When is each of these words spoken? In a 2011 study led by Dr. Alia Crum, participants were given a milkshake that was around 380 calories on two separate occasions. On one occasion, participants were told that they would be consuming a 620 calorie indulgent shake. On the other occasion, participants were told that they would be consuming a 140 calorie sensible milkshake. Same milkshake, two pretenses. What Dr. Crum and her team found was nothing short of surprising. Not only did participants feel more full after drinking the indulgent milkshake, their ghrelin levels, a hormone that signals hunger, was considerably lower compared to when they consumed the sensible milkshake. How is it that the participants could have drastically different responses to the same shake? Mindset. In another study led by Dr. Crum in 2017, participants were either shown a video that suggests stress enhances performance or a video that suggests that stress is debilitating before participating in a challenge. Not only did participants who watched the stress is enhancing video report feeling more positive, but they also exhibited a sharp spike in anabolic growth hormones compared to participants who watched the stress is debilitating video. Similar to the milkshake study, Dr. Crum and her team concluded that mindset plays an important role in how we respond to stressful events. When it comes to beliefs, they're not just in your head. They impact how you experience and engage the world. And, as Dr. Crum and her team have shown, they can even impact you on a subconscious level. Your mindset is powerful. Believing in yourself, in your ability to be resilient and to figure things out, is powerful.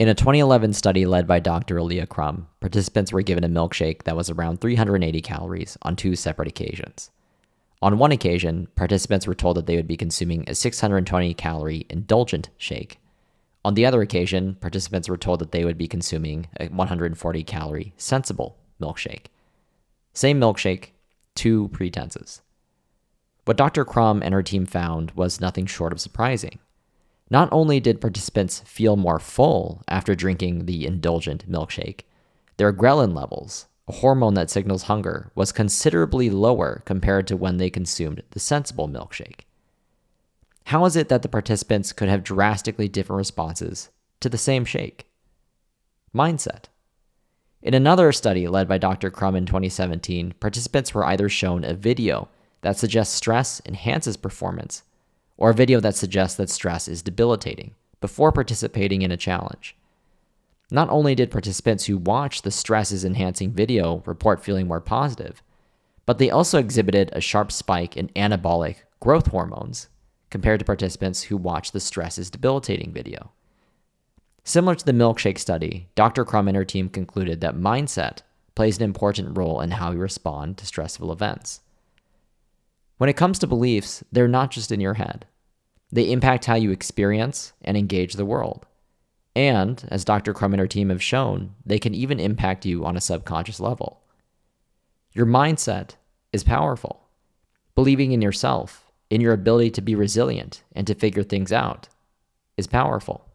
In 0.00 0.08
a 0.08 0.14
2011 0.14 0.72
study 0.72 1.04
led 1.04 1.26
by 1.26 1.40
Dr. 1.40 1.78
Alia 1.78 2.06
Crum, 2.06 2.48
participants 2.60 3.12
were 3.12 3.20
given 3.20 3.44
a 3.44 3.50
milkshake 3.50 4.04
that 4.04 4.16
was 4.16 4.30
around 4.30 4.58
380 4.62 5.20
calories 5.20 5.76
on 5.82 5.94
two 5.94 6.16
separate 6.16 6.48
occasions. 6.48 7.10
On 7.82 7.98
one 7.98 8.10
occasion, 8.10 8.68
participants 8.76 9.26
were 9.26 9.34
told 9.34 9.58
that 9.58 9.66
they 9.66 9.76
would 9.76 9.86
be 9.86 9.98
consuming 9.98 10.48
a 10.48 10.54
620 10.54 11.34
calorie 11.34 11.84
indulgent 11.90 12.48
shake. 12.56 12.98
On 13.62 13.74
the 13.74 13.84
other 13.84 14.00
occasion, 14.00 14.54
participants 14.54 15.06
were 15.06 15.18
told 15.18 15.38
that 15.40 15.52
they 15.52 15.66
would 15.66 15.76
be 15.76 15.86
consuming 15.86 16.46
a 16.58 16.68
140 16.68 17.44
calorie 17.44 17.92
sensible 17.98 18.56
milkshake. 18.80 19.26
Same 20.14 20.40
milkshake, 20.40 20.92
two 21.34 21.68
pretenses. 21.74 22.40
What 23.44 23.58
Dr. 23.58 23.84
Crum 23.84 24.22
and 24.22 24.32
her 24.32 24.42
team 24.42 24.64
found 24.64 25.10
was 25.10 25.42
nothing 25.42 25.66
short 25.66 25.92
of 25.92 26.00
surprising. 26.00 26.58
Not 27.30 27.48
only 27.52 27.78
did 27.78 28.00
participants 28.00 28.60
feel 28.66 28.96
more 28.96 29.20
full 29.20 29.82
after 29.86 30.16
drinking 30.16 30.66
the 30.66 30.84
indulgent 30.84 31.50
milkshake, 31.50 32.02
their 32.56 32.72
ghrelin 32.72 33.14
levels, 33.14 33.66
a 33.86 33.92
hormone 33.92 34.34
that 34.34 34.50
signals 34.50 34.84
hunger, 34.84 35.30
was 35.36 35.52
considerably 35.52 36.28
lower 36.28 36.82
compared 36.84 37.28
to 37.28 37.36
when 37.36 37.58
they 37.58 37.70
consumed 37.70 38.24
the 38.32 38.40
sensible 38.40 38.88
milkshake. 38.88 39.42
How 40.64 40.84
is 40.84 40.96
it 40.96 41.08
that 41.08 41.22
the 41.22 41.28
participants 41.28 41.92
could 41.92 42.08
have 42.08 42.24
drastically 42.24 42.88
different 42.88 43.18
responses 43.18 43.90
to 44.20 44.28
the 44.28 44.38
same 44.38 44.64
shake? 44.64 45.06
Mindset. 46.14 46.64
In 47.62 47.74
another 47.74 48.10
study 48.10 48.48
led 48.48 48.66
by 48.66 48.78
Dr. 48.78 49.10
Crum 49.10 49.36
in 49.36 49.46
2017, 49.46 50.34
participants 50.40 50.94
were 50.94 51.04
either 51.04 51.28
shown 51.28 51.62
a 51.62 51.74
video 51.74 52.28
that 52.62 52.76
suggests 52.76 53.14
stress 53.14 53.62
enhances 53.64 54.16
performance 54.16 54.82
or 55.40 55.50
a 55.50 55.54
video 55.54 55.80
that 55.80 55.96
suggests 55.96 56.36
that 56.36 56.50
stress 56.50 56.86
is 56.86 57.02
debilitating 57.02 57.74
before 58.00 58.30
participating 58.30 59.02
in 59.02 59.10
a 59.10 59.16
challenge. 59.16 59.76
Not 60.70 60.88
only 60.90 61.16
did 61.16 61.32
participants 61.32 61.86
who 61.86 61.98
watched 61.98 62.44
the 62.44 62.52
stress 62.52 62.92
is 62.92 63.04
enhancing 63.04 63.50
video 63.50 64.02
report 64.06 64.44
feeling 64.44 64.68
more 64.68 64.80
positive, 64.80 65.42
but 66.06 66.18
they 66.18 66.30
also 66.30 66.58
exhibited 66.58 67.10
a 67.12 67.20
sharp 67.20 67.50
spike 67.50 67.96
in 67.96 68.08
anabolic 68.10 68.76
growth 69.00 69.28
hormones 69.28 69.88
compared 70.30 70.60
to 70.60 70.64
participants 70.64 71.24
who 71.24 71.36
watched 71.36 71.72
the 71.72 71.80
stress 71.80 72.18
is 72.18 72.30
debilitating 72.30 72.92
video. 72.92 73.32
Similar 74.44 74.76
to 74.76 74.84
the 74.86 74.92
milkshake 74.92 75.38
study, 75.38 75.88
Dr. 75.94 76.24
Crum 76.24 76.48
and 76.48 76.56
her 76.56 76.64
team 76.64 76.88
concluded 76.88 77.40
that 77.40 77.56
mindset 77.56 78.18
plays 78.54 78.76
an 78.76 78.84
important 78.84 79.36
role 79.36 79.60
in 79.60 79.72
how 79.72 79.90
we 79.90 79.96
respond 79.96 80.58
to 80.58 80.66
stressful 80.66 81.12
events. 81.12 81.60
When 82.98 83.08
it 83.10 83.16
comes 83.16 83.38
to 83.38 83.46
beliefs, 83.46 84.04
they're 84.12 84.28
not 84.28 84.50
just 84.50 84.70
in 84.70 84.80
your 84.80 84.94
head. 84.94 85.26
They 85.92 86.10
impact 86.10 86.44
how 86.44 86.54
you 86.54 86.70
experience 86.70 87.52
and 87.62 87.76
engage 87.76 88.14
the 88.14 88.24
world. 88.24 88.66
And, 89.34 89.84
as 89.88 90.04
Dr. 90.04 90.34
Crum 90.34 90.52
and 90.52 90.60
her 90.60 90.66
team 90.66 90.90
have 90.90 91.02
shown, 91.02 91.54
they 91.64 91.78
can 91.78 91.94
even 91.94 92.20
impact 92.20 92.66
you 92.66 92.84
on 92.84 92.96
a 92.96 93.00
subconscious 93.00 93.60
level. 93.60 94.00
Your 95.12 95.26
mindset 95.26 95.96
is 96.32 96.44
powerful. 96.44 97.08
Believing 97.74 98.12
in 98.12 98.22
yourself, 98.22 98.90
in 99.08 99.20
your 99.20 99.32
ability 99.32 99.70
to 99.72 99.80
be 99.80 99.94
resilient 99.94 100.62
and 100.72 100.86
to 100.86 100.94
figure 100.94 101.22
things 101.22 101.52
out, 101.52 101.88
is 102.56 102.66
powerful. 102.66 103.29